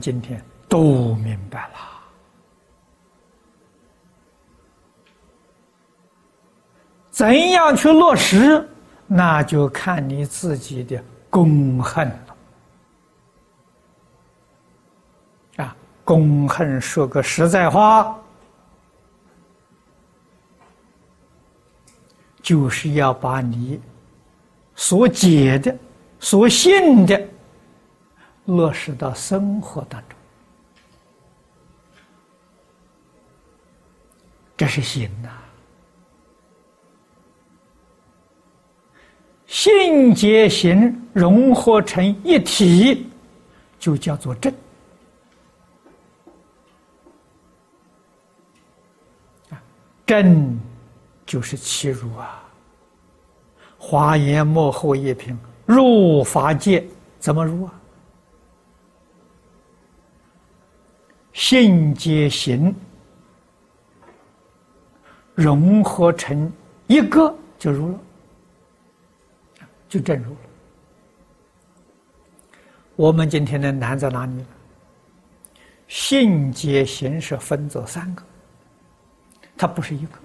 [0.00, 1.74] 今天都明白了，
[7.10, 8.68] 怎样去落实，
[9.06, 12.36] 那就看你自己的功恨了。
[15.64, 18.18] 啊，功恨说个实在话，
[22.42, 23.80] 就是要把你
[24.74, 25.76] 所解的、
[26.18, 27.28] 所信的。
[28.46, 30.18] 落实到生活当中，
[34.56, 35.30] 这是心呐。
[39.46, 43.06] 性结行融合成一体，
[43.78, 44.52] 就叫做正。
[49.50, 49.62] 啊，
[50.04, 50.58] 正
[51.24, 52.42] 就是其入啊。
[53.78, 56.84] 华严幕后一品入法界，
[57.18, 57.74] 怎么入啊？
[61.34, 62.72] 信皆行，
[65.34, 66.50] 融合成
[66.86, 67.98] 一个就入了，
[69.88, 70.38] 就正入了。
[72.94, 74.46] 我们今天的难在哪里呢？
[75.88, 78.22] 信皆行是分作三个，
[79.56, 80.18] 它不是一个，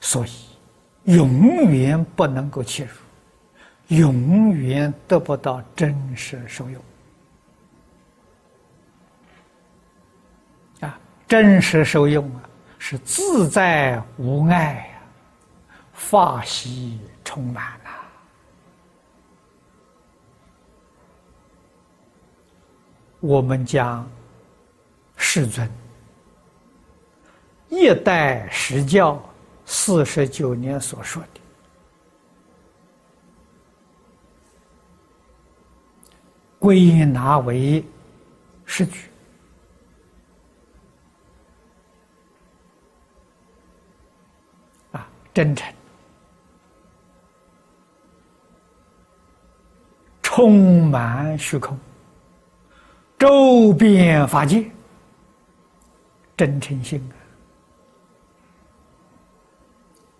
[0.00, 0.30] 所以
[1.04, 6.82] 永远不能够切入，永远得不到真实受用。
[11.32, 12.42] 真实受用啊，
[12.78, 15.00] 是自在无碍呀，
[15.94, 17.90] 法喜充满呐。
[23.20, 24.06] 我们将
[25.16, 25.66] 世尊
[27.70, 29.18] 一代实教
[29.64, 31.40] 四十九年所说的，
[36.58, 37.82] 归纳为
[38.66, 39.11] 十句。
[45.34, 45.72] 真诚，
[50.22, 51.78] 充满虚空，
[53.18, 54.70] 周边法界，
[56.36, 57.16] 真诚心啊，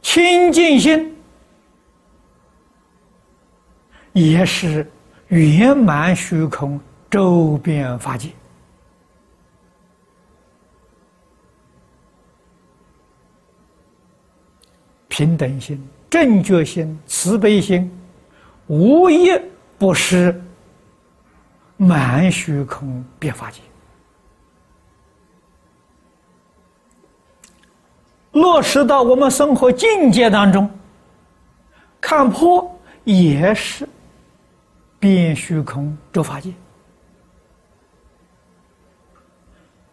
[0.00, 1.16] 清净心
[4.12, 4.88] 也是
[5.28, 8.30] 圆满虚空，周边法界。
[15.20, 17.92] 平等心、正觉心、慈悲心，
[18.68, 19.28] 无一
[19.76, 20.42] 不是
[21.76, 23.60] 满虚空变法界。
[28.32, 30.70] 落实到我们生活境界当中，
[32.00, 33.86] 看破也是
[34.98, 36.50] 变虚空周法界，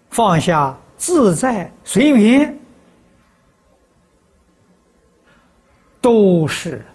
[0.09, 2.57] 放下自在随缘。
[6.07, 6.85] 都是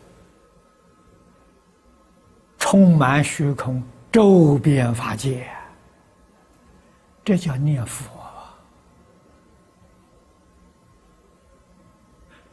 [2.56, 5.46] 充满虚空周边法界，
[7.22, 8.10] 这叫念佛。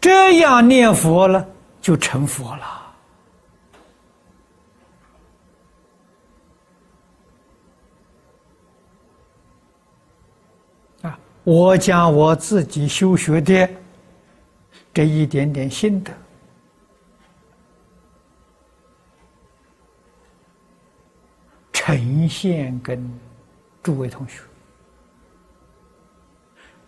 [0.01, 1.47] 这样念佛了，
[1.79, 2.93] 就成佛了。
[11.03, 11.17] 啊！
[11.45, 13.69] 我将我自己修学的
[14.93, 16.11] 这一点点心得。
[21.89, 23.19] 呈现跟
[23.81, 24.41] 诸位同学，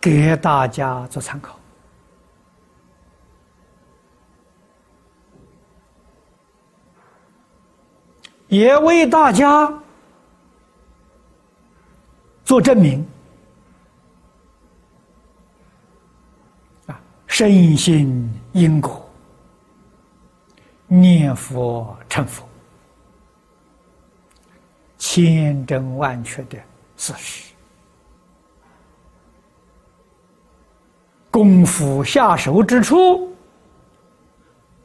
[0.00, 1.58] 给大家做参考，
[8.46, 9.76] 也为大家
[12.44, 13.04] 做证明
[16.86, 17.00] 啊！
[17.26, 19.04] 深信因果，
[20.86, 22.46] 念佛成佛。
[25.04, 26.56] 千真万确的
[26.96, 27.52] 事实，
[31.28, 33.34] 功夫下手之处，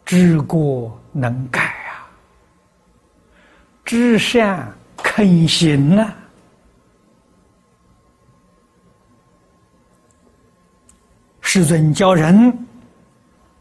[0.04, 2.10] 知过能改啊，
[3.86, 6.16] 知善肯行啊，
[11.42, 12.52] 师尊教人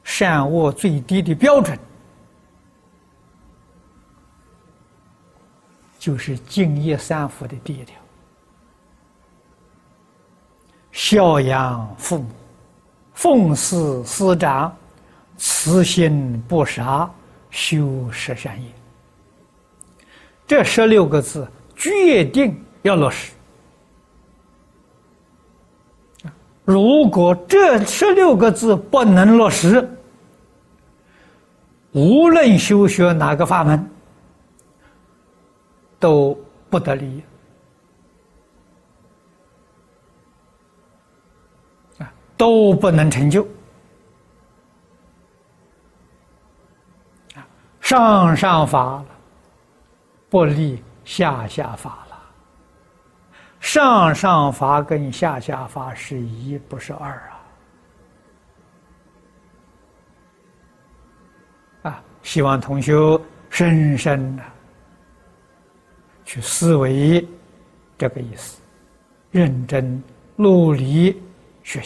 [0.04, 1.78] 善恶最低的标准。
[6.06, 7.96] 就是敬业三福的第一条：
[10.92, 12.26] 孝养父母，
[13.12, 14.72] 奉事师长，
[15.36, 17.10] 慈心不杀，
[17.50, 18.68] 修十善业。
[20.46, 21.44] 这十六个字
[21.74, 23.32] 决定要落实。
[26.64, 29.90] 如果这十六个字不能落实，
[31.90, 33.90] 无论修学哪个法门，
[35.98, 36.38] 都
[36.68, 37.24] 不得利益
[41.98, 43.46] 啊，都不能成就
[47.34, 47.46] 啊，
[47.80, 49.06] 上上法了，
[50.28, 52.16] 不利下下法了。
[53.58, 57.12] 上上法跟下下法是一，不是二
[61.82, 61.90] 啊！
[61.90, 62.94] 啊，希望同学
[63.50, 64.42] 深深的
[66.26, 67.26] 去思维
[67.96, 68.60] 这个意思，
[69.30, 70.02] 认真
[70.34, 71.16] 努力
[71.62, 71.84] 学习。